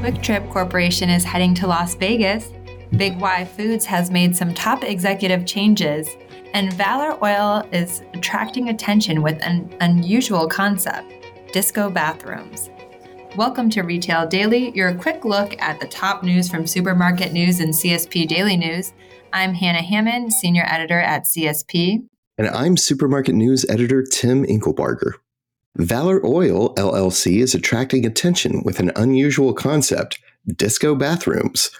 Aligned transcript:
QuikTrip 0.01 0.51
Corporation 0.51 1.09
is 1.09 1.23
heading 1.23 1.55
to 1.55 1.65
Las 1.65 1.95
Vegas. 1.95 2.51
Big 2.95 3.19
Y 3.19 3.43
Foods 3.43 3.85
has 3.85 4.11
made 4.11 4.35
some 4.35 4.53
top 4.53 4.83
executive 4.83 5.47
changes, 5.47 6.07
and 6.53 6.71
Valor 6.73 7.17
Oil 7.23 7.67
is 7.71 8.03
attracting 8.13 8.69
attention 8.69 9.23
with 9.23 9.41
an 9.41 9.75
unusual 9.81 10.47
concept 10.47 11.11
disco 11.53 11.89
bathrooms. 11.89 12.69
Welcome 13.35 13.69
to 13.71 13.81
Retail 13.81 14.27
Daily, 14.27 14.71
your 14.75 14.93
quick 14.95 15.23
look 15.23 15.59
at 15.61 15.79
the 15.79 15.87
top 15.87 16.23
news 16.23 16.49
from 16.49 16.67
Supermarket 16.67 17.31
News 17.31 17.59
and 17.59 17.73
CSP 17.73 18.27
Daily 18.27 18.57
News. 18.57 18.93
I'm 19.31 19.53
Hannah 19.53 19.81
Hammond, 19.81 20.33
Senior 20.33 20.65
Editor 20.67 20.99
at 20.99 21.23
CSP. 21.23 22.05
And 22.37 22.49
I'm 22.49 22.75
Supermarket 22.77 23.35
News 23.35 23.65
Editor 23.69 24.03
Tim 24.03 24.45
Inklebarger. 24.45 25.13
Valor 25.77 26.25
Oil 26.25 26.73
LLC 26.75 27.41
is 27.41 27.53
attracting 27.55 28.05
attention 28.05 28.63
with 28.63 28.79
an 28.79 28.91
unusual 28.95 29.53
concept 29.53 30.19
disco 30.53 30.95
bathrooms. 30.95 31.71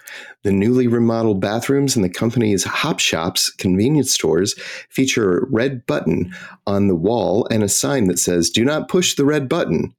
The 0.42 0.52
newly 0.52 0.86
remodeled 0.86 1.40
bathrooms 1.40 1.96
in 1.96 2.02
the 2.02 2.08
company's 2.08 2.64
Hop 2.64 3.00
Shops 3.00 3.50
convenience 3.50 4.12
stores 4.12 4.54
feature 4.90 5.38
a 5.38 5.46
red 5.50 5.86
button 5.86 6.32
on 6.66 6.88
the 6.88 6.94
wall 6.94 7.46
and 7.50 7.62
a 7.62 7.68
sign 7.68 8.06
that 8.08 8.18
says, 8.18 8.50
Do 8.50 8.64
not 8.64 8.88
push 8.88 9.14
the 9.14 9.24
red 9.24 9.48
button. 9.48 9.94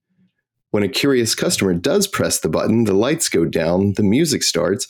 When 0.71 0.83
a 0.83 0.87
curious 0.87 1.33
customer 1.33 1.73
does 1.73 2.07
press 2.07 2.39
the 2.39 2.49
button, 2.49 2.83
the 2.83 2.93
lights 2.93 3.27
go 3.27 3.45
down, 3.45 3.93
the 3.93 4.03
music 4.03 4.43
starts, 4.43 4.87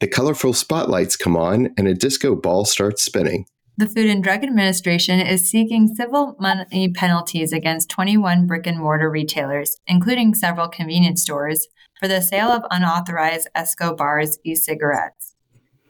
the 0.00 0.06
colorful 0.06 0.52
spotlights 0.52 1.16
come 1.16 1.36
on, 1.36 1.70
and 1.78 1.88
a 1.88 1.94
disco 1.94 2.36
ball 2.36 2.66
starts 2.66 3.02
spinning. 3.02 3.46
The 3.78 3.86
Food 3.86 4.06
and 4.06 4.24
Drug 4.24 4.42
Administration 4.42 5.20
is 5.20 5.50
seeking 5.50 5.94
civil 5.94 6.34
money 6.40 6.88
penalties 6.88 7.52
against 7.52 7.90
21 7.90 8.46
brick 8.46 8.66
and 8.66 8.78
mortar 8.78 9.10
retailers, 9.10 9.76
including 9.86 10.34
several 10.34 10.66
convenience 10.66 11.20
stores, 11.20 11.68
for 12.00 12.08
the 12.08 12.22
sale 12.22 12.48
of 12.48 12.64
unauthorized 12.70 13.48
Esco 13.54 13.94
Bars 13.94 14.38
e 14.44 14.54
cigarettes. 14.54 15.34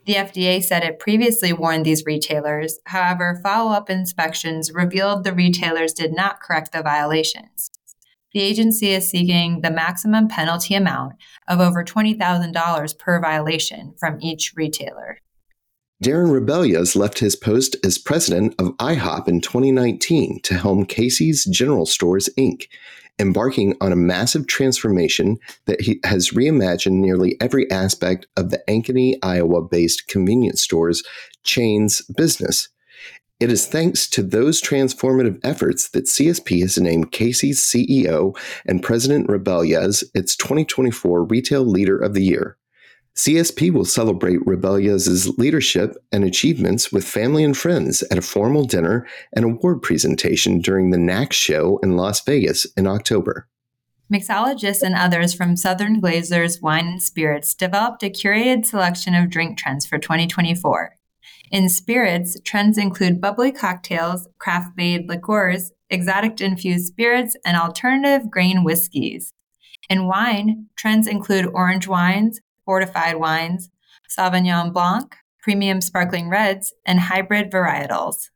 The 0.05 0.15
FDA 0.15 0.61
said 0.61 0.83
it 0.83 0.99
previously 0.99 1.53
warned 1.53 1.85
these 1.85 2.05
retailers. 2.05 2.77
However, 2.87 3.39
follow 3.41 3.71
up 3.71 3.89
inspections 3.89 4.73
revealed 4.73 5.23
the 5.23 5.31
retailers 5.33 5.93
did 5.93 6.13
not 6.13 6.41
correct 6.41 6.73
the 6.73 6.83
violations. 6.83 7.71
The 8.33 8.41
agency 8.41 8.91
is 8.91 9.09
seeking 9.09 9.61
the 9.61 9.71
maximum 9.71 10.27
penalty 10.27 10.75
amount 10.75 11.13
of 11.47 11.61
over 11.61 11.85
$20,000 11.85 12.99
per 12.99 13.21
violation 13.21 13.93
from 13.97 14.21
each 14.21 14.51
retailer. 14.57 15.21
Darren 16.03 16.29
Rebelez 16.29 16.95
left 16.95 17.17
his 17.17 17.35
post 17.35 17.75
as 17.83 17.97
president 17.97 18.53
of 18.59 18.77
IHOP 18.77 19.27
in 19.27 19.41
2019 19.41 20.41
to 20.43 20.53
helm 20.53 20.85
Casey's 20.85 21.43
General 21.45 21.87
Stores, 21.87 22.29
Inc., 22.37 22.67
embarking 23.17 23.75
on 23.81 23.91
a 23.91 23.95
massive 23.95 24.45
transformation 24.45 25.39
that 25.65 25.81
has 26.03 26.29
reimagined 26.29 26.99
nearly 26.99 27.35
every 27.41 27.69
aspect 27.71 28.27
of 28.37 28.51
the 28.51 28.61
Ankeny, 28.67 29.15
Iowa 29.23 29.63
based 29.63 30.07
convenience 30.07 30.61
stores 30.61 31.01
chain's 31.43 32.01
business. 32.15 32.69
It 33.39 33.51
is 33.51 33.65
thanks 33.65 34.07
to 34.11 34.21
those 34.21 34.61
transformative 34.61 35.39
efforts 35.43 35.89
that 35.89 36.05
CSP 36.05 36.61
has 36.61 36.77
named 36.77 37.11
Casey's 37.11 37.59
CEO 37.59 38.37
and 38.67 38.83
President 38.83 39.27
Rebelez 39.27 40.03
its 40.13 40.35
2024 40.35 41.23
Retail 41.23 41.65
Leader 41.65 41.97
of 41.97 42.13
the 42.13 42.23
Year. 42.23 42.57
CSP 43.17 43.73
will 43.73 43.83
celebrate 43.83 44.45
Rebelez' 44.45 45.39
leadership 45.39 45.97
and 46.11 46.23
achievements 46.23 46.91
with 46.91 47.03
family 47.03 47.43
and 47.43 47.57
friends 47.57 48.03
at 48.11 48.17
a 48.19 48.21
formal 48.21 48.63
dinner 48.63 49.07
and 49.35 49.43
award 49.43 49.81
presentation 49.81 50.59
during 50.59 50.91
the 50.91 50.99
NACS 50.99 51.33
show 51.33 51.79
in 51.79 51.97
Las 51.97 52.23
Vegas 52.23 52.65
in 52.77 52.85
October. 52.85 53.47
Mixologists 54.13 54.83
and 54.83 54.93
others 54.93 55.33
from 55.33 55.57
Southern 55.57 55.99
Glazer's 55.99 56.61
Wine 56.61 56.87
and 56.87 57.01
Spirits 57.01 57.55
developed 57.55 58.03
a 58.03 58.11
curated 58.11 58.67
selection 58.67 59.15
of 59.15 59.31
drink 59.31 59.57
trends 59.57 59.87
for 59.87 59.97
2024. 59.97 60.95
In 61.51 61.69
spirits, 61.69 62.39
trends 62.41 62.77
include 62.77 63.19
bubbly 63.19 63.51
cocktails, 63.51 64.27
craft 64.37 64.77
made 64.77 65.09
liqueurs, 65.09 65.71
exotic 65.89 66.39
infused 66.39 66.85
spirits, 66.85 67.35
and 67.43 67.57
alternative 67.57 68.29
grain 68.29 68.63
whiskeys. 68.63 69.33
In 69.89 70.05
wine, 70.05 70.67
trends 70.75 71.07
include 71.07 71.47
orange 71.47 71.87
wines, 71.87 72.39
fortified 72.67 73.15
wines, 73.15 73.69
Sauvignon 74.09 74.73
Blanc, 74.73 75.15
premium 75.41 75.79
sparkling 75.79 76.27
reds, 76.27 76.73
and 76.85 76.99
hybrid 76.99 77.49
varietals. 77.49 78.29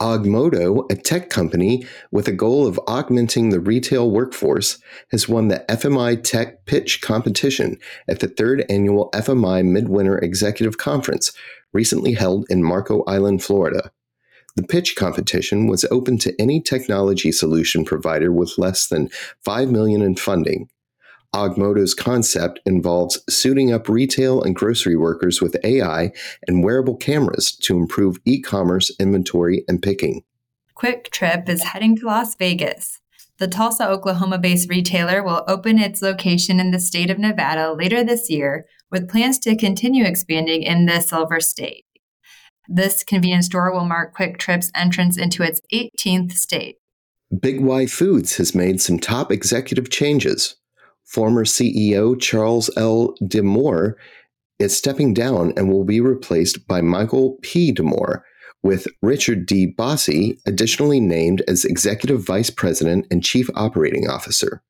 Augmodo, 0.00 0.90
a 0.90 0.96
tech 0.96 1.28
company 1.28 1.86
with 2.10 2.26
a 2.26 2.32
goal 2.32 2.66
of 2.66 2.80
augmenting 2.88 3.50
the 3.50 3.60
retail 3.60 4.10
workforce, 4.10 4.78
has 5.10 5.28
won 5.28 5.48
the 5.48 5.62
FMI 5.68 6.20
Tech 6.22 6.64
Pitch 6.64 7.02
competition 7.02 7.76
at 8.08 8.20
the 8.20 8.28
third 8.28 8.64
annual 8.70 9.10
FMI 9.12 9.62
Midwinter 9.62 10.18
Executive 10.18 10.78
Conference, 10.78 11.30
recently 11.74 12.14
held 12.14 12.46
in 12.48 12.64
Marco 12.64 13.04
Island, 13.06 13.44
Florida. 13.44 13.92
The 14.56 14.62
pitch 14.62 14.96
competition 14.96 15.66
was 15.66 15.84
open 15.90 16.16
to 16.18 16.34
any 16.40 16.62
technology 16.62 17.32
solution 17.32 17.84
provider 17.84 18.32
with 18.32 18.56
less 18.56 18.86
than 18.86 19.10
5 19.44 19.70
million 19.70 20.00
in 20.00 20.16
funding. 20.16 20.68
Augmodo's 21.34 21.94
concept 21.94 22.60
involves 22.64 23.20
suiting 23.28 23.72
up 23.72 23.88
retail 23.88 24.40
and 24.40 24.54
grocery 24.54 24.96
workers 24.96 25.42
with 25.42 25.56
AI 25.64 26.12
and 26.46 26.62
wearable 26.62 26.96
cameras 26.96 27.52
to 27.62 27.76
improve 27.76 28.18
e-commerce 28.24 28.92
inventory 29.00 29.64
and 29.66 29.82
picking. 29.82 30.22
QuikTrip 30.76 31.48
is 31.48 31.64
heading 31.64 31.96
to 31.96 32.06
Las 32.06 32.36
Vegas. 32.36 33.00
The 33.38 33.48
Tulsa, 33.48 33.88
Oklahoma 33.88 34.38
based 34.38 34.70
retailer 34.70 35.22
will 35.24 35.44
open 35.48 35.78
its 35.78 36.02
location 36.02 36.60
in 36.60 36.70
the 36.70 36.78
state 36.78 37.10
of 37.10 37.18
Nevada 37.18 37.72
later 37.72 38.04
this 38.04 38.30
year 38.30 38.66
with 38.92 39.10
plans 39.10 39.40
to 39.40 39.56
continue 39.56 40.04
expanding 40.04 40.62
in 40.62 40.86
the 40.86 41.00
Silver 41.00 41.40
State. 41.40 41.84
This 42.68 43.02
convenience 43.02 43.46
store 43.46 43.72
will 43.72 43.84
mark 43.84 44.16
QuikTrip's 44.16 44.70
entrance 44.76 45.18
into 45.18 45.42
its 45.42 45.60
18th 45.72 46.32
state. 46.32 46.76
Big 47.40 47.60
Y 47.60 47.86
Foods 47.86 48.36
has 48.36 48.54
made 48.54 48.80
some 48.80 49.00
top 49.00 49.32
executive 49.32 49.90
changes. 49.90 50.54
Former 51.04 51.44
CEO 51.44 52.20
Charles 52.20 52.70
L. 52.76 53.14
D'Amore 53.26 53.96
is 54.58 54.76
stepping 54.76 55.14
down 55.14 55.52
and 55.56 55.70
will 55.70 55.84
be 55.84 56.00
replaced 56.00 56.66
by 56.66 56.80
Michael 56.80 57.38
P. 57.42 57.72
D'Amore, 57.72 58.24
with 58.62 58.86
Richard 59.02 59.46
D. 59.46 59.66
Bosse 59.66 60.32
additionally 60.46 60.98
named 60.98 61.42
as 61.46 61.64
Executive 61.64 62.24
Vice 62.24 62.50
President 62.50 63.06
and 63.10 63.22
Chief 63.22 63.48
Operating 63.54 64.08
Officer. 64.08 64.62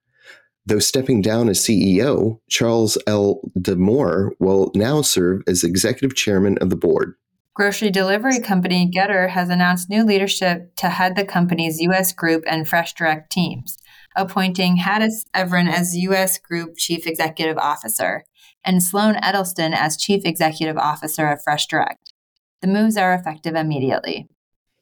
Though 0.67 0.81
stepping 0.81 1.23
down 1.23 1.49
as 1.49 1.61
CEO, 1.61 2.41
Charles 2.49 2.99
L. 3.06 3.41
D'Amore 3.61 4.32
will 4.41 4.73
now 4.75 5.03
serve 5.03 5.43
as 5.47 5.62
executive 5.62 6.17
chairman 6.17 6.59
of 6.59 6.70
the 6.70 6.76
board. 6.76 7.14
Grocery 7.55 7.91
delivery 7.91 8.41
company 8.41 8.91
Getir 8.93 9.29
has 9.29 9.49
announced 9.49 9.88
new 9.88 10.05
leadership 10.05 10.75
to 10.76 10.88
head 10.88 11.14
the 11.14 11.25
company's 11.25 11.81
U.S. 11.82 12.12
Group 12.12 12.43
and 12.49 12.67
Fresh 12.67 12.94
Direct 12.94 13.31
teams, 13.31 13.79
appointing 14.16 14.76
Hadis 14.76 15.26
Evren 15.34 15.69
as 15.69 15.96
U.S. 15.96 16.38
Group 16.38 16.76
Chief 16.76 17.06
Executive 17.06 17.58
Officer 17.58 18.25
and 18.64 18.82
Sloan 18.82 19.14
Edelston 19.16 19.75
as 19.75 19.96
Chief 19.96 20.22
Executive 20.25 20.76
Officer 20.76 21.28
of 21.28 21.43
Fresh 21.43 21.66
Direct. 21.66 22.12
The 22.61 22.69
moves 22.69 22.96
are 22.96 23.14
effective 23.14 23.55
immediately. 23.55 24.28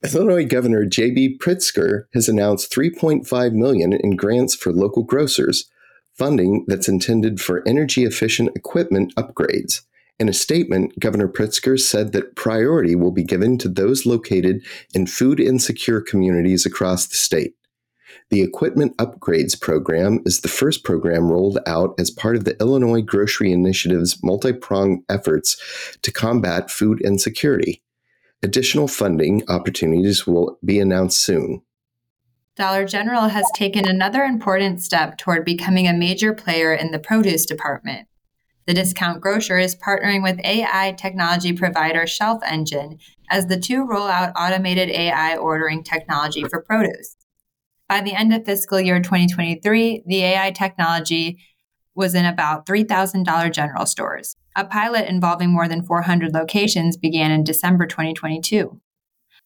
Illinois 0.05 0.45
Governor 0.45 0.85
J.B. 0.85 1.39
Pritzker 1.39 2.05
has 2.13 2.29
announced 2.29 2.73
3.5 2.73 3.53
million 3.53 3.93
in 3.93 4.17
grants 4.17 4.55
for 4.55 4.73
local 4.73 5.05
grocers, 5.05 5.71
funding 6.15 6.65
that's 6.67 6.89
intended 6.89 7.41
for 7.41 7.67
energy 7.67 8.05
efficient 8.05 8.51
equipment 8.57 9.15
upgrades. 9.15 9.83
In 10.19 10.29
a 10.29 10.33
statement, 10.33 10.99
Governor 10.99 11.29
Pritzker 11.29 11.79
said 11.79 12.13
that 12.13 12.37
priority 12.37 12.95
will 12.95 13.13
be 13.13 13.25
given 13.25 13.59
to 13.59 13.69
those 13.69 14.07
located 14.07 14.65
in 14.95 15.07
food 15.07 15.41
insecure 15.41 16.01
communities 16.01 16.67
across 16.67 17.07
the 17.07 17.17
state. 17.17 17.55
The 18.33 18.41
Equipment 18.41 18.97
Upgrades 18.97 19.61
Program 19.61 20.23
is 20.25 20.41
the 20.41 20.49
first 20.49 20.85
program 20.85 21.31
rolled 21.31 21.59
out 21.67 21.95
as 21.99 22.11
part 22.11 22.35
of 22.35 22.47
the 22.47 22.59
Illinois 22.61 23.03
Grocery 23.03 23.53
Initiative's 23.53 24.23
multi 24.23 24.55
pronged 24.55 25.05
efforts 25.11 25.99
to 26.01 26.11
combat 26.11 26.71
food 26.71 27.03
insecurity. 27.03 27.83
Additional 28.43 28.89
funding 28.89 29.43
opportunities 29.51 30.27
will 30.27 30.59
be 30.65 30.81
announced 30.81 31.23
soon. 31.23 31.61
Dollar 32.57 32.87
General 32.87 33.29
has 33.29 33.45
taken 33.55 33.87
another 33.87 34.23
important 34.23 34.81
step 34.81 35.19
toward 35.19 35.45
becoming 35.45 35.87
a 35.87 35.93
major 35.93 36.33
player 36.33 36.73
in 36.73 36.91
the 36.91 36.99
produce 36.99 37.45
department. 37.45 38.09
The 38.65 38.73
discount 38.73 39.21
grocer 39.21 39.59
is 39.59 39.77
partnering 39.77 40.23
with 40.23 40.41
AI 40.43 40.93
technology 40.97 41.53
provider 41.53 42.07
Shelf 42.07 42.41
Engine 42.47 42.99
as 43.29 43.49
the 43.49 43.61
two 43.61 43.85
roll 43.87 44.09
out 44.09 44.33
automated 44.35 44.89
AI 44.89 45.37
ordering 45.37 45.85
technology 45.85 46.45
for 46.45 46.63
produce. 46.63 47.19
By 47.93 48.01
the 48.01 48.15
end 48.15 48.33
of 48.33 48.47
fiscal 48.47 48.81
year 48.81 49.03
2023, 49.03 50.05
the 50.07 50.25
AI 50.25 50.51
technology 50.53 51.39
was 51.95 52.15
in 52.15 52.25
about 52.25 52.65
3,000 52.65 53.23
Dollar 53.23 53.51
General 53.51 53.85
stores. 53.85 54.35
A 54.57 54.65
pilot 54.65 55.11
involving 55.11 55.53
more 55.53 55.69
than 55.69 55.83
400 55.83 56.33
locations 56.33 56.97
began 56.97 57.31
in 57.31 57.45
December 57.45 57.87
2022. 57.87 58.81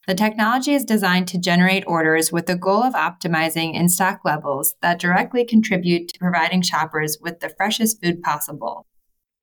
The 0.07 0.15
technology 0.15 0.75
is 0.75 0.85
designed 0.85 1.27
to 1.27 1.41
generate 1.41 1.83
orders 1.89 2.31
with 2.31 2.47
the 2.47 2.55
goal 2.55 2.85
of 2.85 2.95
optimizing 2.95 3.75
in 3.75 3.89
stock 3.89 4.21
levels 4.25 4.77
that 4.81 5.01
directly 5.01 5.45
contribute 5.45 6.07
to 6.07 6.19
providing 6.21 6.63
shoppers 6.63 7.19
with 7.21 7.41
the 7.41 7.49
freshest 7.49 8.01
food 8.01 8.23
possible. 8.23 8.87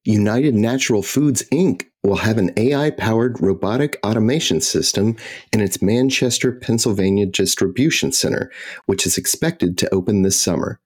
United 0.06 0.54
Natural 0.54 1.02
Foods 1.02 1.44
Inc. 1.44 1.86
will 2.04 2.18
have 2.18 2.38
an 2.38 2.52
AI 2.58 2.92
powered 2.92 3.40
robotic 3.42 3.98
automation 4.04 4.60
system 4.60 5.16
in 5.54 5.62
its 5.62 5.82
Manchester, 5.82 6.52
Pennsylvania 6.52 7.26
distribution 7.26 8.12
center, 8.12 8.52
which 8.86 9.06
is 9.06 9.18
expected 9.18 9.78
to 9.78 9.94
open 9.94 10.22
this 10.22 10.40
summer. 10.40 10.82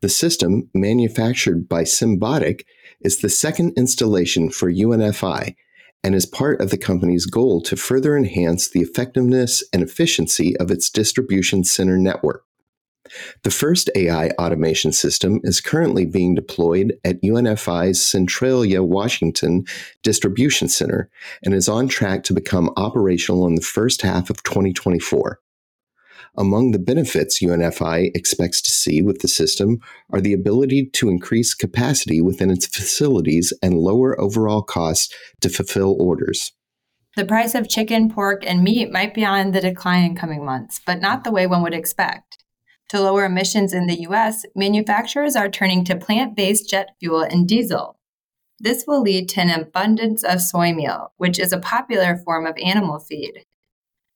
The 0.00 0.08
system, 0.08 0.70
manufactured 0.72 1.68
by 1.68 1.82
Symbotic, 1.82 2.62
is 3.02 3.18
the 3.18 3.28
second 3.28 3.74
installation 3.76 4.48
for 4.48 4.72
UNFI 4.72 5.54
and 6.02 6.14
is 6.14 6.24
part 6.24 6.60
of 6.62 6.70
the 6.70 6.78
company's 6.78 7.26
goal 7.26 7.60
to 7.62 7.76
further 7.76 8.16
enhance 8.16 8.70
the 8.70 8.80
effectiveness 8.80 9.62
and 9.74 9.82
efficiency 9.82 10.56
of 10.56 10.70
its 10.70 10.88
distribution 10.88 11.64
center 11.64 11.98
network. 11.98 12.44
The 13.42 13.50
first 13.50 13.90
AI 13.94 14.30
automation 14.38 14.92
system 14.92 15.40
is 15.44 15.60
currently 15.60 16.06
being 16.06 16.34
deployed 16.34 16.94
at 17.04 17.22
UNFI's 17.22 18.04
Centralia, 18.04 18.82
Washington 18.82 19.64
distribution 20.02 20.68
center 20.68 21.10
and 21.42 21.54
is 21.54 21.68
on 21.68 21.88
track 21.88 22.24
to 22.24 22.34
become 22.34 22.72
operational 22.76 23.46
in 23.46 23.54
the 23.54 23.62
first 23.62 24.02
half 24.02 24.30
of 24.30 24.42
2024. 24.42 25.40
Among 26.36 26.72
the 26.72 26.80
benefits 26.80 27.40
UNFI 27.40 28.10
expects 28.14 28.60
to 28.62 28.70
see 28.70 29.02
with 29.02 29.20
the 29.20 29.28
system 29.28 29.78
are 30.10 30.20
the 30.20 30.32
ability 30.32 30.86
to 30.94 31.08
increase 31.08 31.54
capacity 31.54 32.20
within 32.20 32.50
its 32.50 32.66
facilities 32.66 33.52
and 33.62 33.74
lower 33.74 34.20
overall 34.20 34.62
costs 34.62 35.14
to 35.42 35.48
fulfill 35.48 35.96
orders. 36.00 36.52
The 37.16 37.24
price 37.24 37.54
of 37.54 37.68
chicken, 37.68 38.10
pork, 38.10 38.42
and 38.44 38.64
meat 38.64 38.90
might 38.90 39.14
be 39.14 39.24
on 39.24 39.52
the 39.52 39.60
decline 39.60 40.02
in 40.02 40.16
coming 40.16 40.44
months, 40.44 40.80
but 40.84 41.00
not 41.00 41.22
the 41.22 41.30
way 41.30 41.46
one 41.46 41.62
would 41.62 41.74
expect. 41.74 42.43
To 42.90 43.00
lower 43.00 43.24
emissions 43.24 43.72
in 43.72 43.86
the 43.86 44.00
US, 44.02 44.44
manufacturers 44.54 45.36
are 45.36 45.48
turning 45.48 45.84
to 45.84 45.96
plant 45.96 46.36
based 46.36 46.68
jet 46.68 46.90
fuel 47.00 47.22
and 47.22 47.48
diesel. 47.48 47.98
This 48.60 48.84
will 48.86 49.02
lead 49.02 49.28
to 49.30 49.40
an 49.40 49.50
abundance 49.50 50.22
of 50.22 50.40
soy 50.40 50.72
meal, 50.72 51.12
which 51.16 51.38
is 51.38 51.52
a 51.52 51.58
popular 51.58 52.16
form 52.16 52.46
of 52.46 52.56
animal 52.62 52.98
feed. 52.98 53.44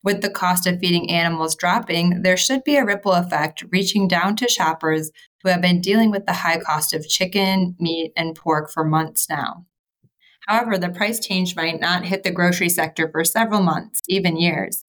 With 0.04 0.22
the 0.22 0.30
cost 0.30 0.66
of 0.66 0.78
feeding 0.78 1.10
animals 1.10 1.56
dropping, 1.56 2.22
there 2.22 2.36
should 2.36 2.62
be 2.62 2.76
a 2.76 2.84
ripple 2.84 3.12
effect 3.12 3.64
reaching 3.70 4.06
down 4.06 4.36
to 4.36 4.48
shoppers 4.48 5.10
who 5.42 5.50
have 5.50 5.60
been 5.60 5.80
dealing 5.80 6.10
with 6.10 6.24
the 6.24 6.32
high 6.34 6.58
cost 6.58 6.94
of 6.94 7.08
chicken, 7.08 7.74
meat, 7.80 8.12
and 8.16 8.36
pork 8.36 8.70
for 8.70 8.84
months 8.84 9.28
now. 9.28 9.66
However, 10.46 10.78
the 10.78 10.88
price 10.88 11.20
change 11.20 11.56
might 11.56 11.80
not 11.80 12.06
hit 12.06 12.22
the 12.22 12.30
grocery 12.30 12.68
sector 12.68 13.10
for 13.10 13.24
several 13.24 13.60
months, 13.60 14.00
even 14.08 14.38
years. 14.38 14.84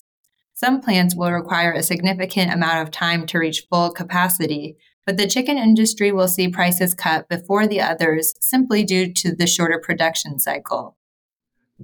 Some 0.59 0.81
plants 0.81 1.15
will 1.15 1.31
require 1.31 1.71
a 1.71 1.81
significant 1.81 2.51
amount 2.51 2.85
of 2.85 2.91
time 2.91 3.25
to 3.27 3.39
reach 3.39 3.65
full 3.69 3.91
capacity, 3.91 4.75
but 5.05 5.15
the 5.15 5.25
chicken 5.25 5.57
industry 5.57 6.11
will 6.11 6.27
see 6.27 6.49
prices 6.49 6.93
cut 6.93 7.29
before 7.29 7.65
the 7.65 7.79
others 7.79 8.33
simply 8.41 8.83
due 8.83 9.13
to 9.13 9.33
the 9.33 9.47
shorter 9.47 9.79
production 9.81 10.37
cycle. 10.37 10.97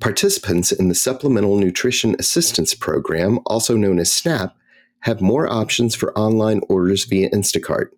Participants 0.02 0.74
in 0.74 0.90
the 0.90 0.94
Supplemental 0.94 1.56
Nutrition 1.56 2.18
Assistance 2.20 2.74
Program, 2.74 3.40
also 3.46 3.78
known 3.78 3.98
as 3.98 4.12
SNAP, 4.12 4.54
have 5.04 5.22
more 5.22 5.50
options 5.50 5.96
for 5.96 6.12
online 6.20 6.60
orders 6.68 7.06
via 7.06 7.30
Instacart. 7.30 7.92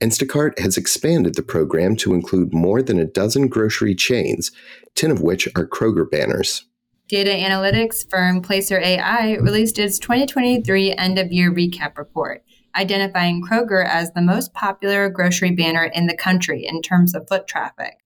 Instacart 0.00 0.58
has 0.58 0.76
expanded 0.76 1.36
the 1.36 1.42
program 1.42 1.94
to 1.94 2.12
include 2.12 2.52
more 2.52 2.82
than 2.82 2.98
a 2.98 3.06
dozen 3.06 3.46
grocery 3.46 3.94
chains, 3.94 4.50
10 4.96 5.12
of 5.12 5.22
which 5.22 5.46
are 5.54 5.64
Kroger 5.64 6.10
banners. 6.10 6.64
Data 7.08 7.30
analytics 7.30 8.06
firm 8.10 8.42
Placer 8.42 8.78
AI 8.78 9.36
released 9.36 9.78
its 9.78 9.98
2023 9.98 10.92
end 10.92 11.18
of 11.18 11.32
year 11.32 11.50
recap 11.50 11.96
report, 11.96 12.44
identifying 12.76 13.42
Kroger 13.42 13.82
as 13.82 14.12
the 14.12 14.20
most 14.20 14.52
popular 14.52 15.08
grocery 15.08 15.52
banner 15.52 15.84
in 15.84 16.06
the 16.06 16.14
country 16.14 16.66
in 16.66 16.82
terms 16.82 17.14
of 17.14 17.26
foot 17.26 17.46
traffic. 17.46 17.96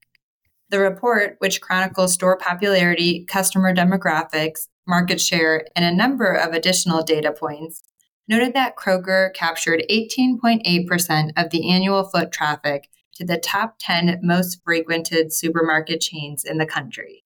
The 0.70 0.78
report, 0.78 1.34
which 1.40 1.60
chronicles 1.60 2.14
store 2.14 2.36
popularity, 2.36 3.24
customer 3.24 3.74
demographics, 3.74 4.68
market 4.86 5.20
share, 5.20 5.66
and 5.74 5.84
a 5.84 5.92
number 5.92 6.32
of 6.32 6.52
additional 6.52 7.02
data 7.02 7.32
points, 7.32 7.82
noted 8.28 8.54
that 8.54 8.76
Kroger 8.76 9.34
captured 9.34 9.82
18.8% 9.90 11.32
of 11.36 11.50
the 11.50 11.68
annual 11.68 12.04
foot 12.04 12.30
traffic 12.30 12.88
to 13.16 13.24
the 13.24 13.36
top 13.36 13.80
10 13.80 14.20
most 14.22 14.62
frequented 14.64 15.32
supermarket 15.32 16.00
chains 16.00 16.44
in 16.44 16.58
the 16.58 16.66
country. 16.66 17.21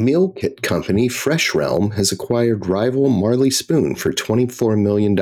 Meal 0.00 0.30
kit 0.30 0.62
company 0.62 1.08
Fresh 1.08 1.54
Realm 1.54 1.90
has 1.90 2.10
acquired 2.10 2.66
rival 2.66 3.10
Marley 3.10 3.50
Spoon 3.50 3.94
for 3.94 4.12
$24 4.12 4.80
million. 4.80 5.14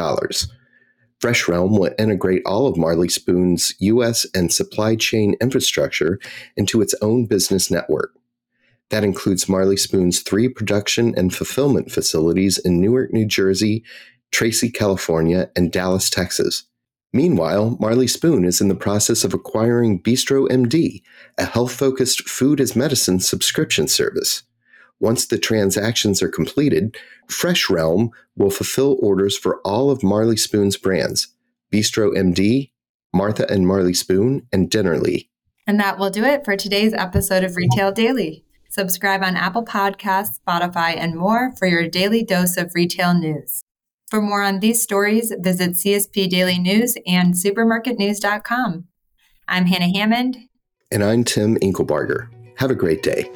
Fresh 1.20 1.48
Realm 1.48 1.76
will 1.76 1.90
integrate 1.98 2.42
all 2.46 2.68
of 2.68 2.76
Marley 2.76 3.08
Spoon's 3.08 3.74
US 3.80 4.24
and 4.36 4.52
supply 4.52 4.94
chain 4.94 5.34
infrastructure 5.40 6.20
into 6.56 6.80
its 6.80 6.94
own 7.02 7.26
business 7.26 7.72
network. 7.72 8.14
That 8.90 9.02
includes 9.02 9.48
Marley 9.48 9.76
Spoon's 9.76 10.20
three 10.20 10.48
production 10.48 11.12
and 11.16 11.34
fulfillment 11.34 11.90
facilities 11.90 12.56
in 12.56 12.80
Newark, 12.80 13.12
New 13.12 13.26
Jersey, 13.26 13.82
Tracy, 14.30 14.70
California, 14.70 15.50
and 15.56 15.72
Dallas, 15.72 16.08
Texas. 16.08 16.64
Meanwhile, 17.12 17.76
Marley 17.80 18.06
Spoon 18.06 18.44
is 18.44 18.60
in 18.60 18.68
the 18.68 18.76
process 18.76 19.24
of 19.24 19.34
acquiring 19.34 20.00
Bistro 20.00 20.46
MD, 20.48 21.02
a 21.36 21.46
health 21.46 21.72
focused 21.72 22.28
food 22.28 22.60
as 22.60 22.76
medicine 22.76 23.18
subscription 23.18 23.88
service. 23.88 24.44
Once 25.00 25.26
the 25.26 25.38
transactions 25.38 26.22
are 26.22 26.28
completed, 26.28 26.96
Fresh 27.28 27.70
Realm 27.70 28.10
will 28.36 28.50
fulfill 28.50 28.98
orders 29.00 29.36
for 29.36 29.60
all 29.64 29.90
of 29.90 30.02
Marley 30.02 30.36
Spoon's 30.36 30.76
brands 30.76 31.28
Bistro 31.72 32.16
MD, 32.16 32.70
Martha 33.12 33.46
and 33.50 33.66
Marley 33.66 33.94
Spoon, 33.94 34.46
and 34.52 34.70
Dinnerly. 34.70 35.28
And 35.66 35.78
that 35.78 35.98
will 35.98 36.10
do 36.10 36.24
it 36.24 36.44
for 36.44 36.56
today's 36.56 36.94
episode 36.94 37.44
of 37.44 37.56
Retail 37.56 37.92
Daily. 37.92 38.44
Subscribe 38.70 39.22
on 39.22 39.36
Apple 39.36 39.64
Podcasts, 39.64 40.38
Spotify, 40.46 40.96
and 40.96 41.14
more 41.14 41.52
for 41.56 41.66
your 41.66 41.88
daily 41.88 42.22
dose 42.22 42.56
of 42.56 42.74
retail 42.74 43.14
news. 43.14 43.62
For 44.08 44.22
more 44.22 44.42
on 44.42 44.60
these 44.60 44.82
stories, 44.82 45.32
visit 45.38 45.72
CSP 45.72 46.28
Daily 46.30 46.58
News 46.58 46.96
and 47.06 47.34
supermarketnews.com. 47.34 48.84
I'm 49.46 49.66
Hannah 49.66 49.92
Hammond. 49.94 50.38
And 50.90 51.04
I'm 51.04 51.24
Tim 51.24 51.56
Inklebarger. 51.56 52.28
Have 52.56 52.70
a 52.70 52.74
great 52.74 53.02
day. 53.02 53.30